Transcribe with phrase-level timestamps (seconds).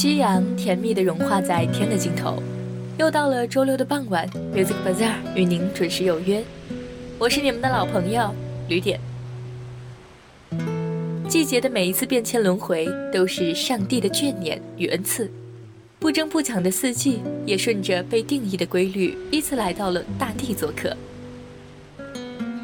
[0.00, 2.40] 夕阳甜蜜地融化在天的尽头，
[3.00, 4.24] 又到了周六的傍晚
[4.54, 6.40] ，Music Bazaar 与您准时有约。
[7.18, 8.32] 我是你们的老朋友
[8.68, 9.00] 吕点。
[11.28, 15.28] 季节的每一次变迁轮回，都是上帝的眷念与恩赐。
[15.98, 20.96] 不争不抢的四季，也顺着被定义的规律，依次来到了大地做客。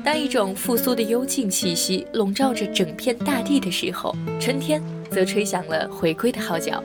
[0.05, 6.81] 当一种复苏的幽静气息笼罩着整片大地的时候，春天则吹响了回归的号角。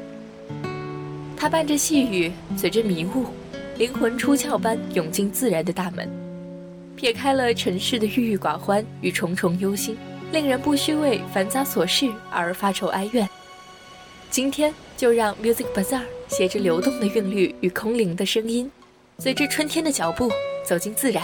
[1.41, 3.27] 它伴着细雨，随着迷雾，
[3.77, 6.09] 灵魂出窍般涌进自然的大门，
[6.97, 9.97] 撇开了尘世的郁郁寡欢与重重忧心，
[10.33, 13.27] 令人不需为繁杂琐事而发愁哀怨。
[14.29, 18.69] 今天就让 Music Bazaar 携着流动的韵律与空灵的声音，
[19.19, 20.29] 随着春天的脚步
[20.65, 21.23] 走进自然。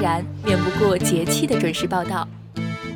[0.00, 2.26] 然，免不过节气的准时报道。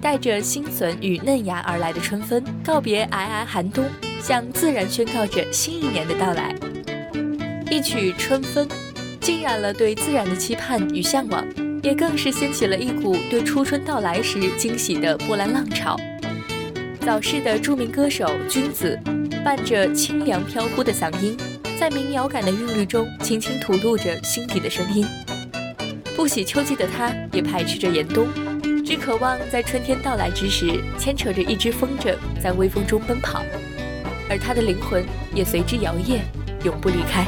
[0.00, 3.84] 带着新笋与嫩芽而来的春风，告别皑皑寒冬，
[4.20, 6.54] 向自然宣告着新一年的到来。
[7.70, 8.68] 一曲《春风》，
[9.20, 11.42] 浸染了对自然的期盼与向往，
[11.82, 15.96] 也更是掀起了一股对初春到来时惊喜的波澜浪潮。
[17.00, 19.00] 早逝的著名歌手君子，
[19.42, 21.34] 伴着清凉飘忽的嗓音，
[21.80, 25.06] 在民谣感的韵律中，轻轻吐露着心底的声音。
[26.24, 28.26] 不喜秋季的他，也排斥着严冬，
[28.82, 33.42] 只渴望在春天到来之时，牵扯着一只风筝在微风中奔跑，
[34.30, 36.20] 而他的灵魂也随之摇曳，
[36.64, 37.26] 永不离开。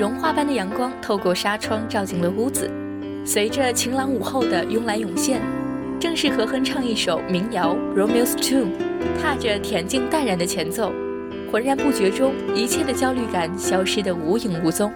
[0.00, 2.70] 融化般的阳光透过纱窗照进了屋子。
[3.22, 5.42] 随着晴朗午后的慵懒涌现，
[6.00, 8.64] 正是何哼唱一首民谣《Romeo's Tune》，
[9.20, 10.90] 踏着恬静淡然的前奏，
[11.52, 14.90] 浑然不觉中，一切的焦虑感消失得无影无踪。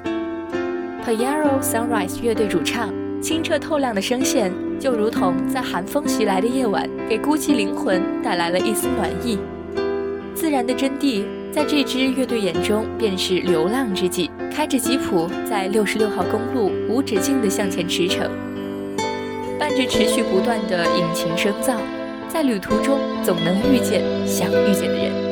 [1.06, 2.88] Payaro Sunrise 乐队主唱
[3.20, 4.50] 清澈透亮的声线，
[4.80, 9.38] 就如同在寒风袭来的夜晚，给孤寂灵魂带来了一丝暖意。
[10.34, 14.30] 自然的真谛，在这支乐队眼中，便是流浪之际。
[14.64, 18.30] 开着吉普在六十六号公路无止境地向前驰骋，
[19.58, 21.76] 伴着持续不断的引擎声噪，
[22.30, 25.23] 在旅途中总能遇见想遇见的人。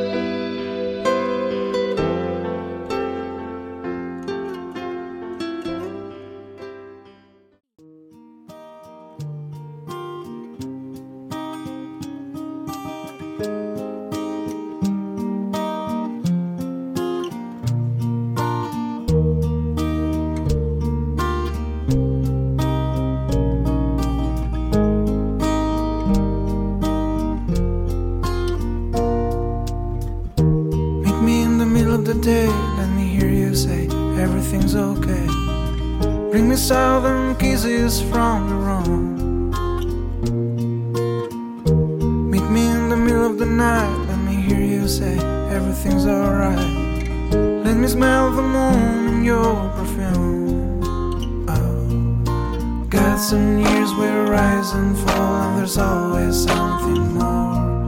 [53.03, 57.85] Got some years where rise and fall, and there's always something more.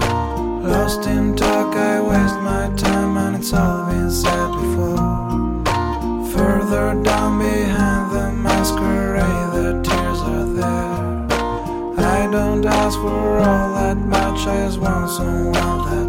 [0.68, 5.62] Lost in talk, I waste my time, and it's all been said before.
[6.35, 10.99] Further down behind the masquerade, the tears are there.
[12.04, 16.03] I don't ask for all that much, I just want someone that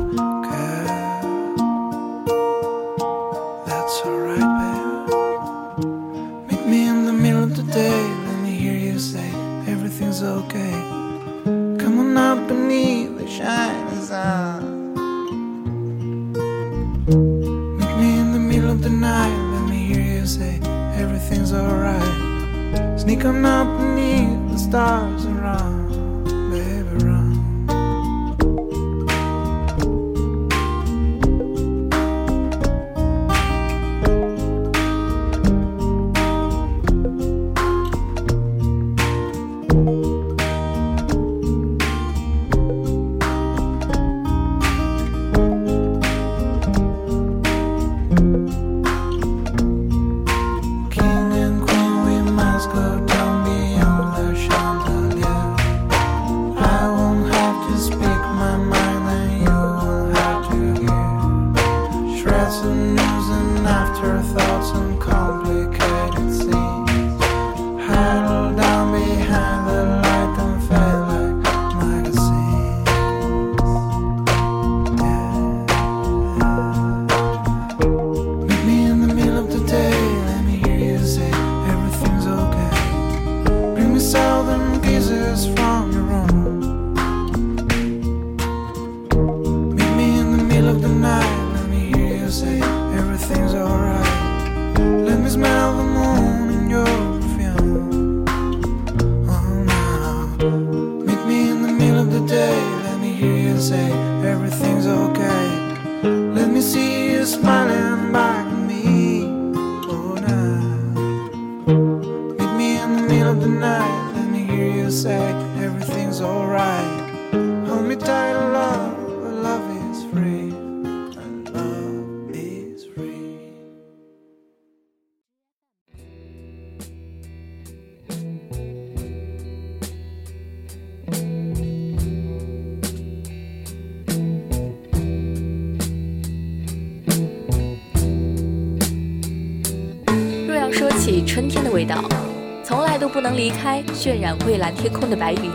[144.06, 145.50] 渲染蔚蓝天空的白云，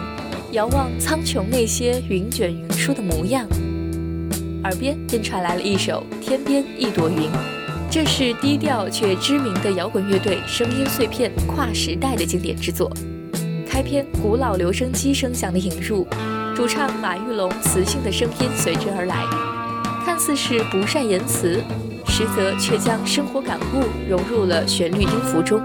[0.51, 3.47] 遥望苍穹那些云卷云舒的模样，
[4.65, 7.17] 耳边便传来了一首《天边一朵云》，
[7.89, 12.91] 这是低调却知名的摇滚乐队声音碎片跨时代的经典之作。
[13.69, 16.05] 开篇古老留声机声响的引入，
[16.57, 19.23] 主唱马玉龙磁性的声音随之而来，
[20.05, 21.63] 看似是不善言辞，
[22.05, 25.63] 实则却将生活感悟融入了旋律音符中。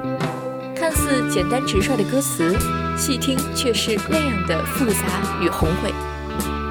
[1.05, 2.51] 看似简单直率的歌词，
[2.97, 5.05] 细听却是那样的复杂
[5.39, 5.93] 与宏伟。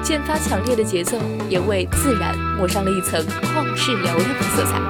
[0.03, 1.17] 渐发强烈的节奏，
[1.49, 4.23] 也为自然抹上了一层旷世嘹亮的
[4.55, 4.81] 色彩。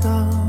[0.00, 0.41] 想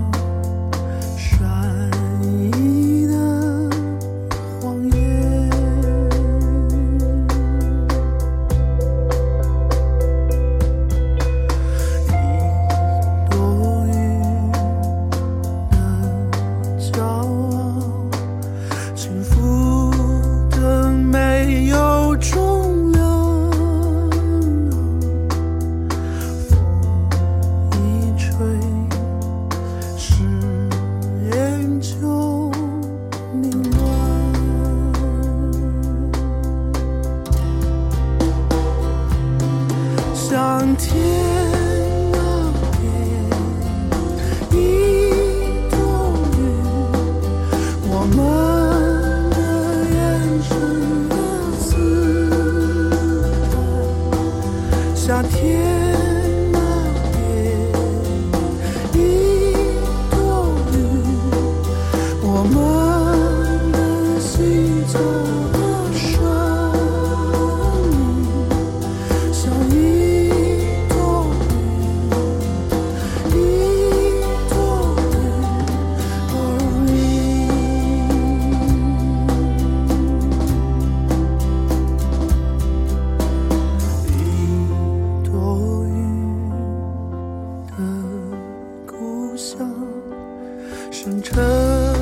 [89.35, 89.57] 想，
[90.91, 91.92] 深沉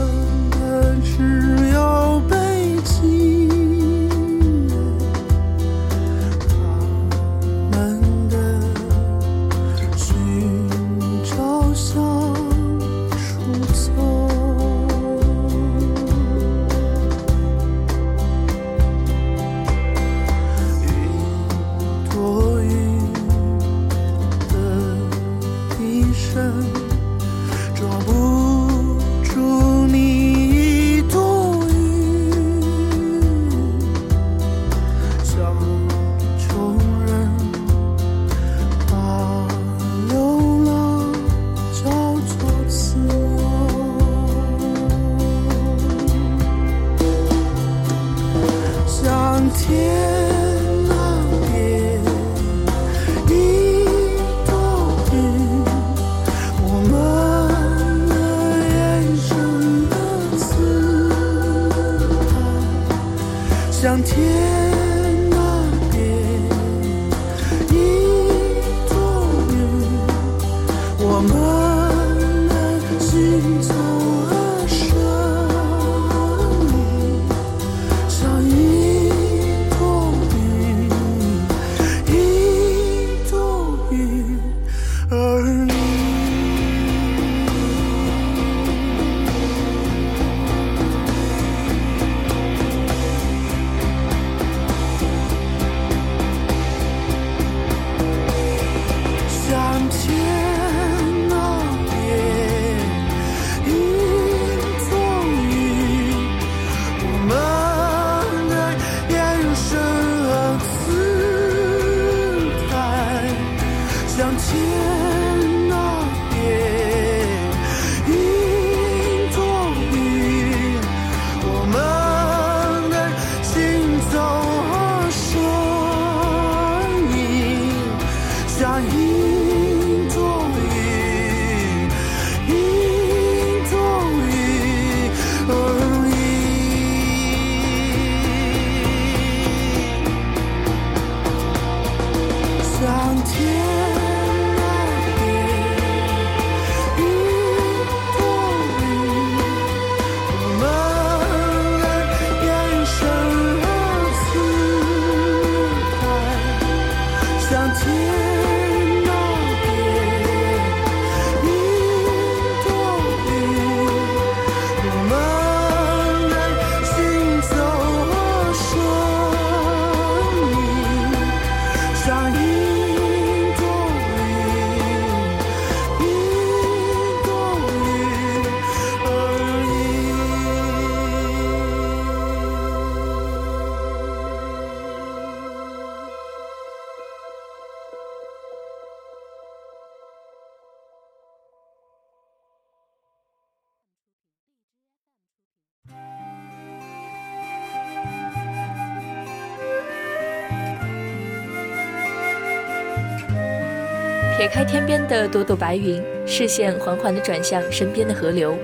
[204.41, 208.58] 撇开天边的朵朵白云，视线缓缓地转向身边的河流。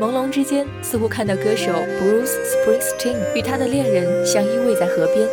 [0.00, 1.70] 朦胧之间，似乎看到歌手
[2.00, 5.28] Bruce Springsteen 与他的恋人相依偎在河边，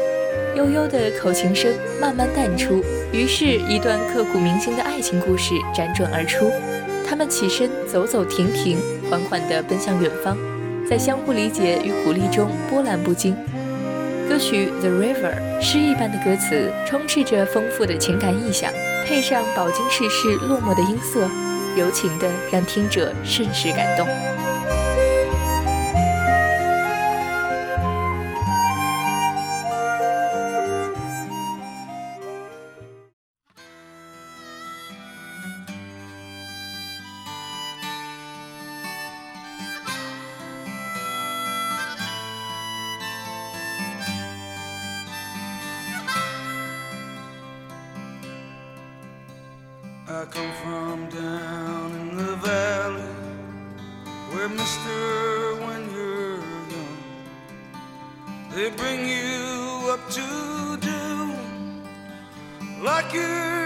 [0.57, 6.51] 悠悠的口琴声慢慢淡出，于是，一段刻骨铭心的爱情故事辗转而出。
[7.07, 8.77] 他们起身，走走停停，
[9.09, 10.37] 缓缓地奔向远方，
[10.85, 13.33] 在相互理解与鼓励中波澜不惊。
[14.27, 18.69] 歌曲《The River》诗意般的歌词，充斥着丰富的情感意象，
[19.05, 21.29] 配上饱经世事落寞的音色，
[21.77, 24.07] 柔情的让听者甚是感动。
[54.47, 56.37] Where, mister, when you're
[56.73, 56.97] young,
[58.53, 61.33] they bring you up to do
[62.83, 63.64] like your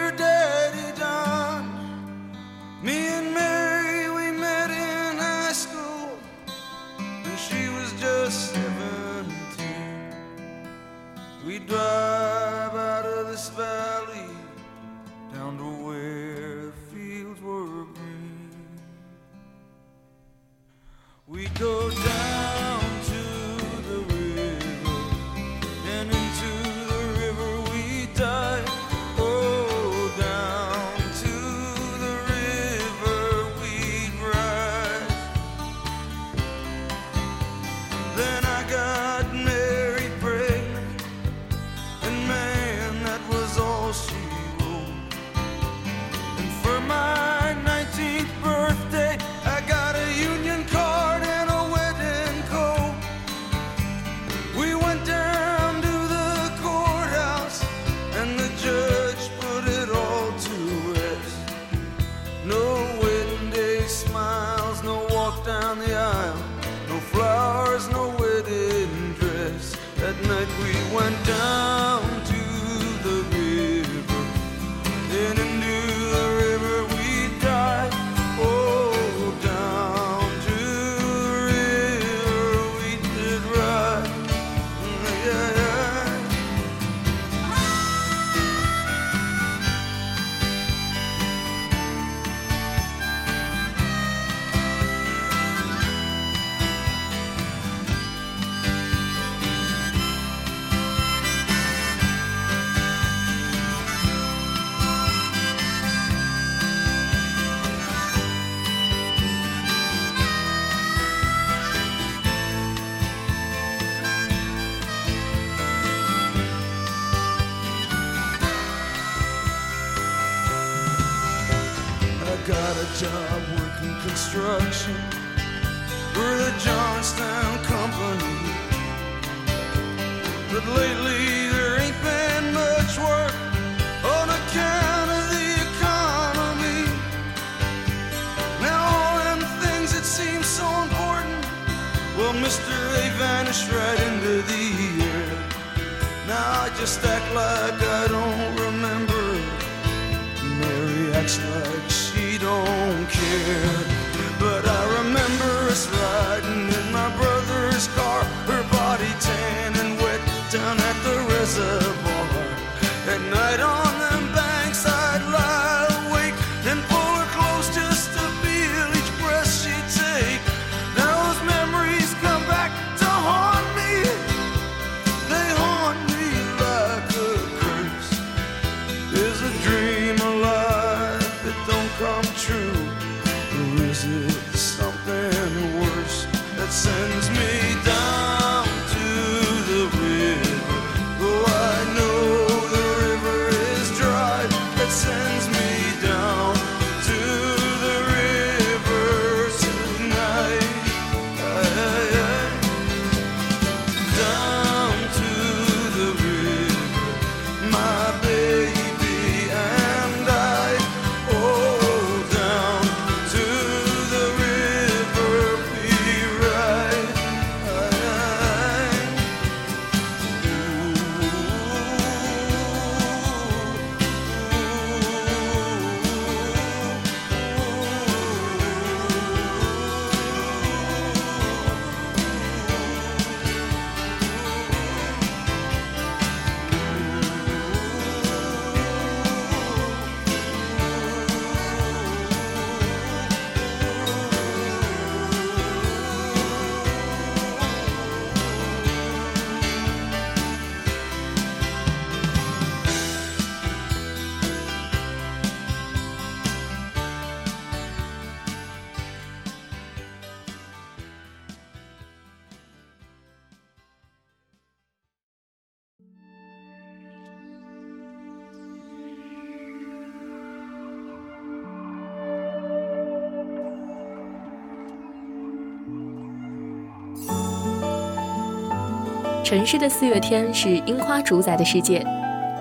[279.49, 282.05] 城市的四月天是樱花主宰的世界，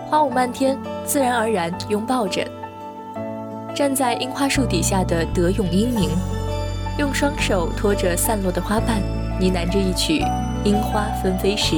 [0.07, 0.75] 花舞漫天，
[1.05, 2.43] 自然而然拥抱着。
[3.75, 6.09] 站在樱花树底下的德永英明，
[6.99, 9.03] 用双手托着散落的花瓣，
[9.39, 10.21] 呢喃着一曲
[10.65, 11.77] 《樱花纷飞时》。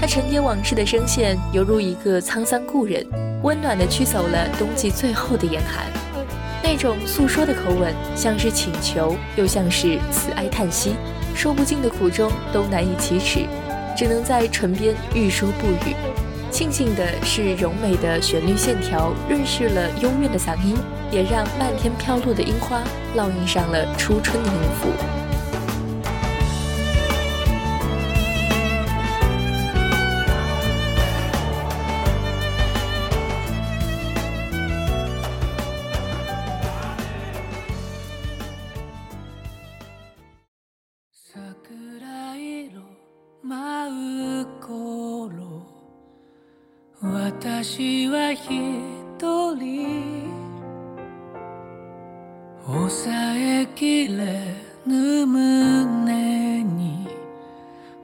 [0.00, 3.06] 他沉淀往事的声线，犹如一个沧桑故人，
[3.42, 5.84] 温暖地驱走了冬季最后的严寒。
[6.62, 10.94] 那种诉说的口吻，像是请求，又像是慈哀叹息。
[11.34, 13.46] 说不尽的苦衷都难以启齿，
[13.96, 15.94] 只能在唇边欲说不语。
[16.50, 20.76] 庆幸的是，柔美的旋律线条润饰了幽怨的嗓音，
[21.10, 22.80] 也让漫天飘落的樱花
[23.16, 25.23] 烙印上了初春的音符。
[52.66, 54.40] 抑えきれ
[54.86, 57.06] ぬ胸に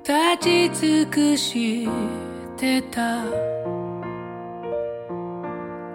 [0.02, 1.88] 立ち尽くし
[2.58, 3.24] てた。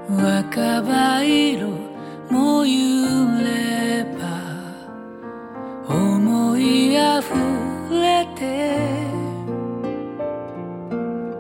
[0.08, 1.68] 若葉色
[2.32, 4.26] も揺れば
[5.88, 7.34] 思いあふ
[7.94, 8.78] れて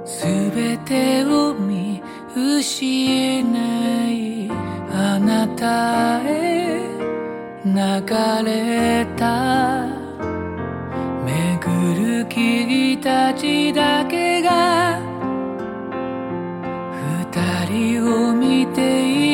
[0.05, 2.01] 全てを見
[2.35, 3.41] 失
[4.11, 4.51] い
[4.91, 6.54] あなたへ。
[7.75, 7.81] 流
[8.45, 9.85] れた。
[11.25, 11.67] めぐ
[12.21, 14.97] る君たちだけが
[17.33, 19.24] 二人を見ている。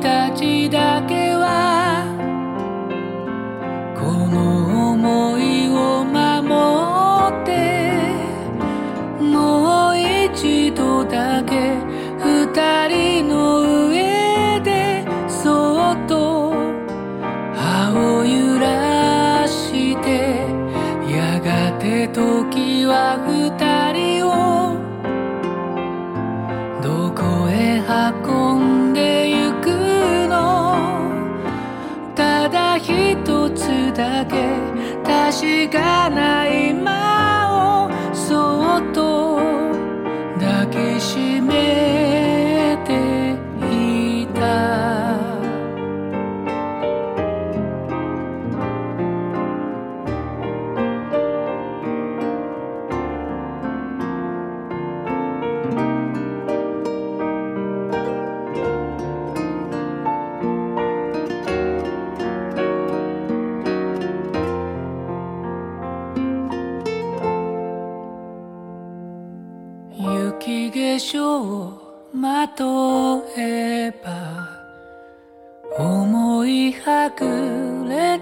[0.00, 0.59] fica de
[35.32, 36.59] しかない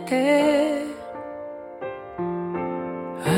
[0.09, 0.87] て。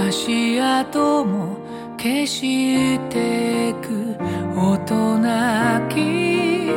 [0.09, 1.56] 足跡も
[1.98, 4.16] 消してく
[4.56, 6.70] 大人き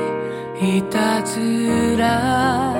[0.77, 2.72] いたずら。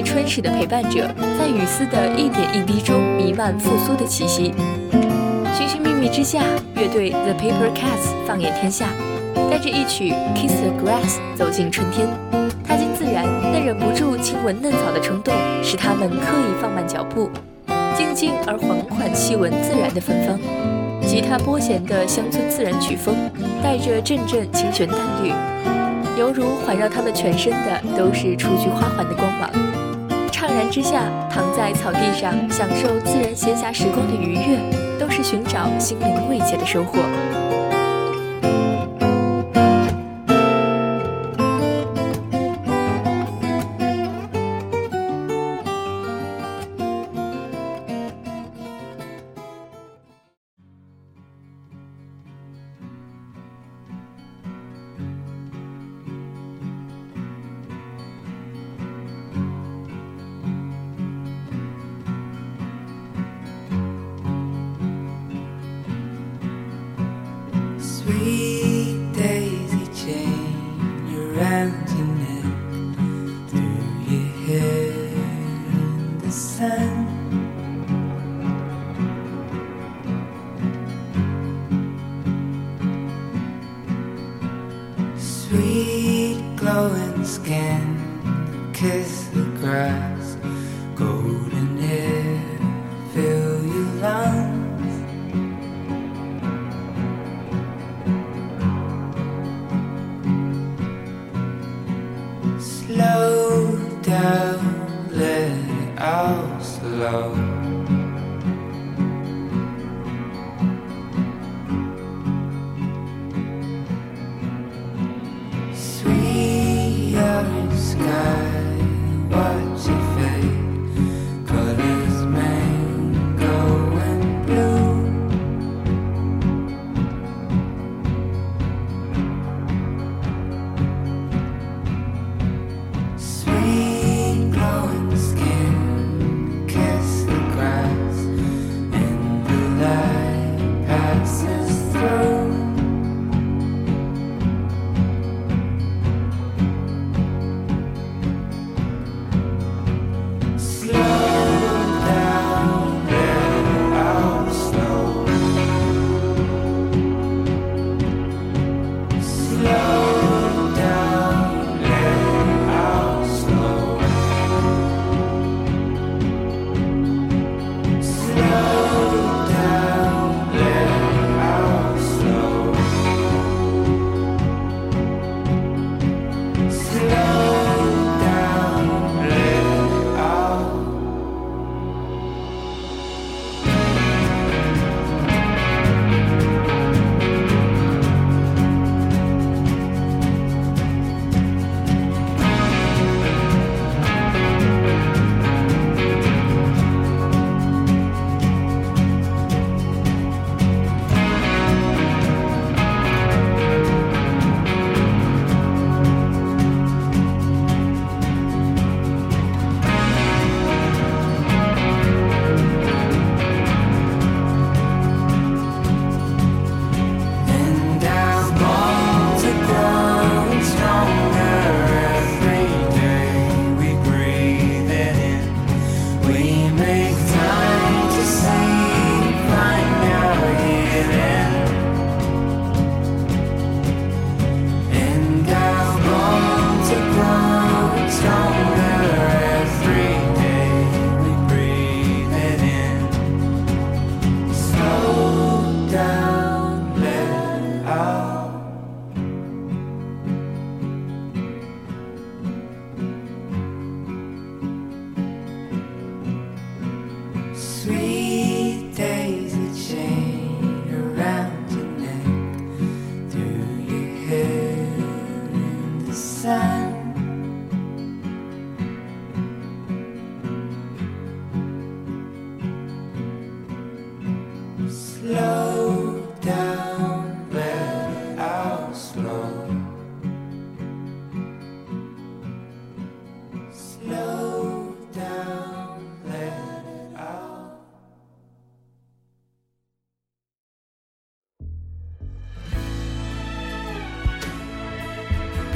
[0.00, 1.06] 为春逝的陪伴者，
[1.38, 4.54] 在雨丝的一点一滴中弥漫复苏的气息。
[5.54, 6.42] 寻寻觅觅之下，
[6.74, 8.88] 乐队 The Paper Cats 放眼天下，
[9.50, 12.08] 带着一曲 Kiss the Grass 走进春天。
[12.66, 17.28] 踏进自然，那忍不住亲吻嫩草的冲动，使他们刻意放慢脚步，
[17.94, 20.38] 静静而缓缓细闻自然的芬芳。
[21.06, 23.14] 吉他拨弦的乡村自然曲风，
[23.62, 25.30] 带着阵阵清泉淡绿，
[26.18, 29.50] 犹如环绕他们全身的都是雏菊花环的光芒。
[30.50, 34.58] 怅然之下，躺在草地上享受自然闲暇时光的愉悦，
[34.98, 36.98] 都是寻找心灵慰藉的收获。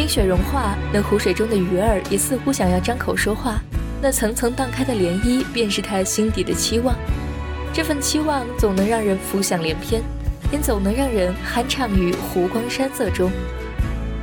[0.05, 3.59] 冰雪融化，那湖水中的鱼儿也似乎想要张口说话。
[4.03, 6.95] 那层层荡开的涟漪，便是他心底的期望。
[7.73, 10.03] 这份期望总能让人浮想联翩，
[10.53, 13.31] 也总能让人酣畅于湖光山色中。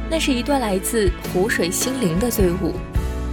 [0.08, 2.76] 那是一段来自湖水心灵的醉舞。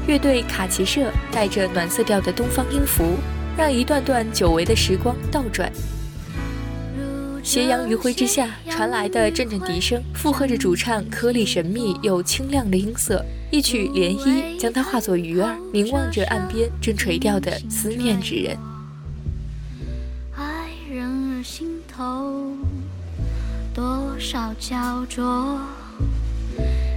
[0.06, 3.18] 乐队卡奇社带着暖色调的东方音符，
[3.58, 5.70] 让一段段久违的时光倒转。
[7.48, 13.24] 斜阳余晖之下传来的阵阵笛声，附和着主唱颗粒神秘又清亮的音色。
[13.50, 18.54] 一曲涟漪，将它化作鱼儿，凝望着岸边正垂钓的思念之人。
[20.36, 22.52] 爱人儿心头
[23.74, 25.58] 多少焦灼，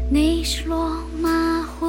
[0.09, 1.85] 你是落马湖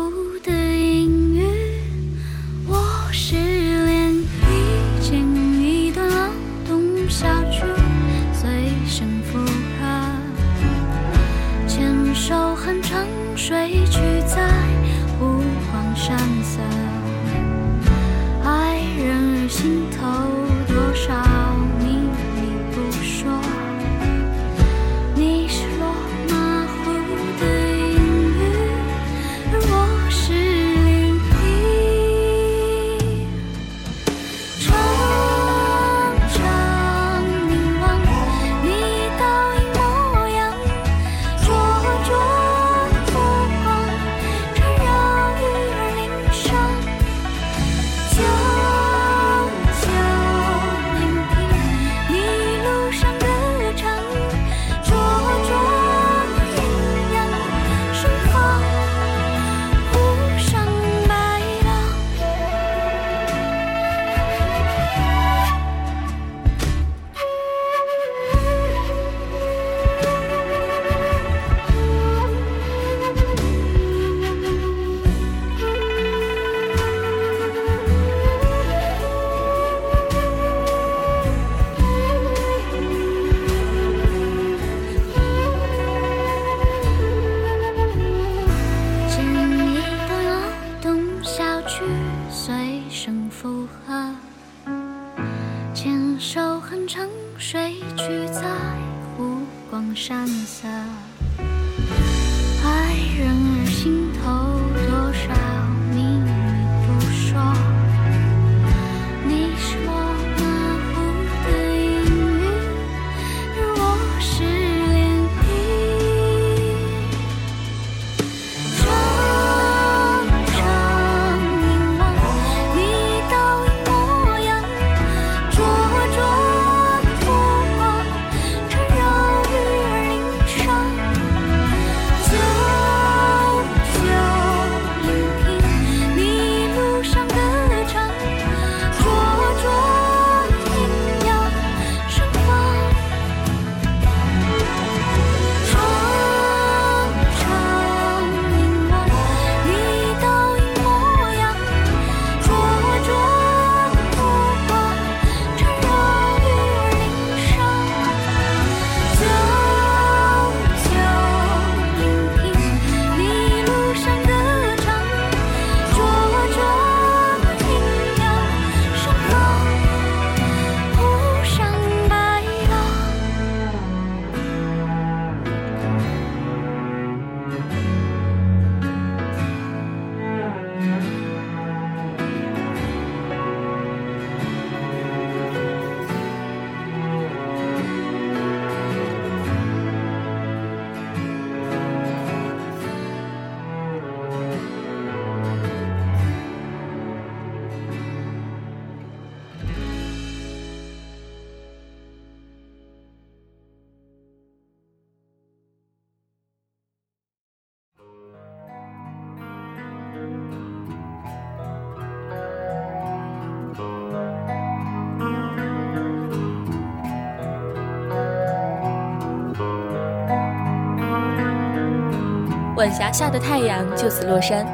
[222.92, 224.66] 霞下的太阳就此落山，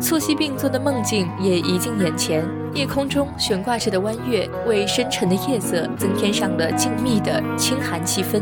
[0.00, 2.44] 促膝并坐的梦境也移近眼前。
[2.72, 8.40] 夜空中悬挂着的弯月，为深沉的夜色增添上了静谧的清寒气氛。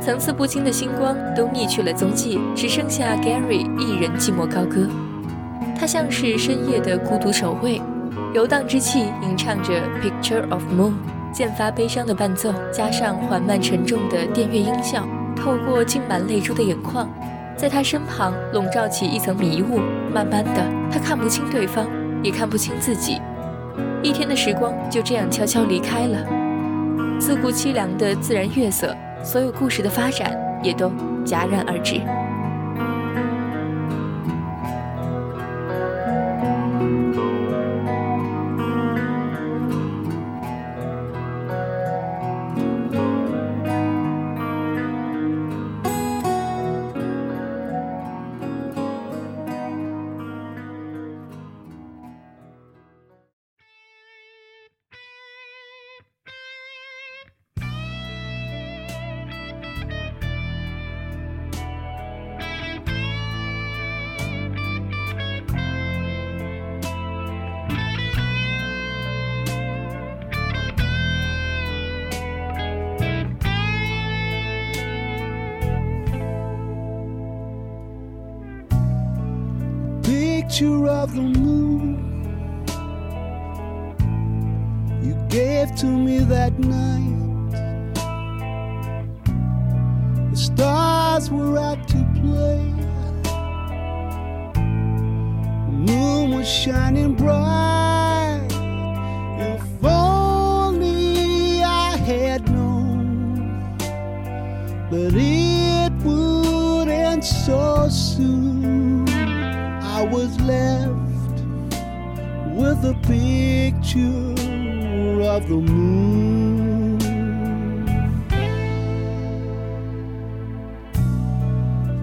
[0.00, 4.86] 层次不清的星光都匿去了踪迹，只剩下 Gary 一人寂寞高歌。
[5.78, 7.80] 他像是深夜的孤独守卫，
[8.34, 9.72] 游荡之气吟唱着
[10.02, 10.92] Picture of Moon，
[11.32, 15.06] 渐发悲伤的伴奏，加上缓慢沉重的电乐音效，
[15.36, 17.08] 透过浸满泪珠的眼眶。
[17.58, 19.80] 在他身旁笼罩起一层迷雾，
[20.14, 21.84] 慢慢的，他看不清对方，
[22.22, 23.20] 也看不清自己。
[24.00, 26.24] 一天的时光就这样悄悄离开了，
[27.18, 30.88] 自顾凄凉的自然月色，所有故事的发展也都
[31.26, 32.00] 戛然而止。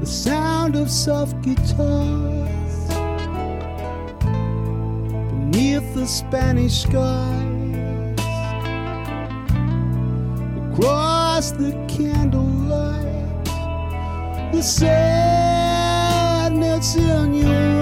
[0.05, 1.79] The sound of soft guitars
[5.49, 8.19] beneath the Spanish skies,
[10.69, 13.45] across the candlelight,
[14.53, 14.95] the sadness
[16.97, 17.74] in your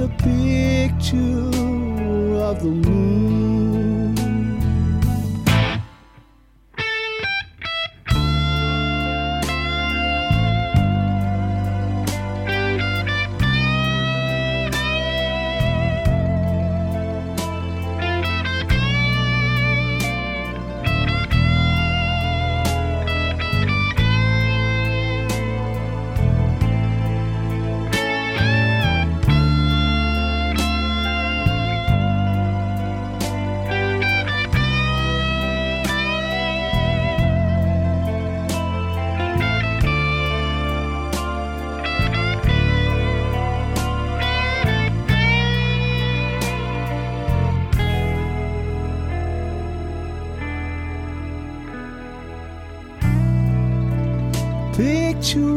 [0.00, 1.18] a picture
[2.48, 3.47] of the moon.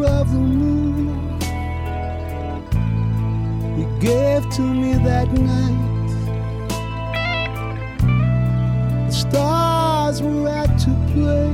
[0.05, 1.39] Of the moon
[3.77, 5.89] you gave to me that night.
[9.07, 11.51] The stars were out to play,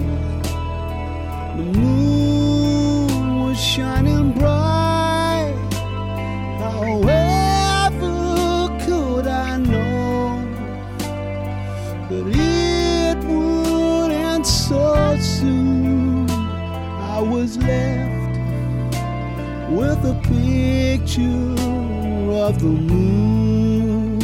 [21.17, 24.21] picture of the moon.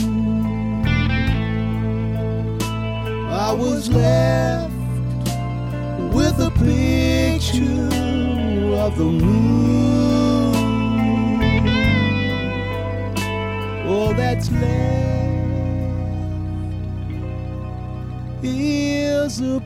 [3.32, 4.74] I was left
[6.14, 7.90] with a picture
[8.78, 10.54] of the moon.
[13.88, 15.24] All that's left
[18.44, 19.63] is a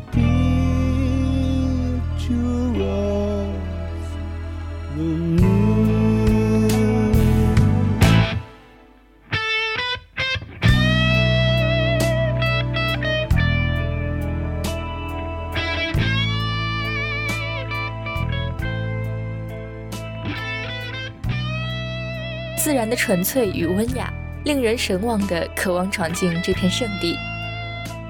[22.90, 24.12] 的纯粹与温雅，
[24.46, 27.16] 令人神往的渴望闯进这片圣地。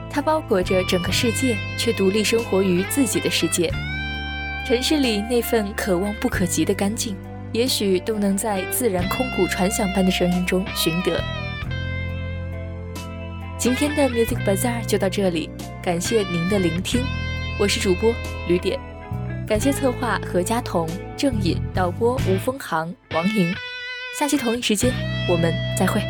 [0.09, 3.71] 它包裹着整个世界，却独立生活于自己的世界。
[4.65, 7.15] 城市里那份可望不可及的干净，
[7.53, 11.23] 也许都能在自然空谷传响般的声音中寻得。
[13.57, 15.49] 今天的 Music Bazaar 就到这里，
[15.81, 17.01] 感谢您的聆听，
[17.59, 18.13] 我是主播
[18.47, 18.79] 吕点，
[19.47, 23.53] 感谢策划何佳彤、郑颖，导播吴峰航、王莹。
[24.17, 24.91] 下期同一时间，
[25.29, 26.01] 我们再会。